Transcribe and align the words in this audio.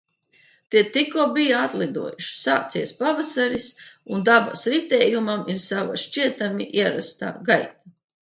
Tie 0.75 0.81
tikko 0.93 1.25
bija 1.33 1.59
atlidojuši. 1.65 2.29
Sācies 2.37 2.93
pavasaris, 3.01 3.67
un 4.17 4.25
dabas 4.31 4.65
ritējumam 4.75 5.45
ir 5.55 5.61
sava 5.67 6.01
šķietami 6.07 6.69
ierastā 6.81 7.31
gaita. 7.53 7.97